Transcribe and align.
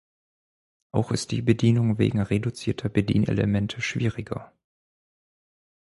Auch 0.91 1.11
ist 1.11 1.29
die 1.29 1.43
Bedienung 1.43 1.99
wegen 1.99 2.19
reduzierter 2.21 2.89
Bedienelemente 2.89 3.81
schwieriger. 3.83 4.51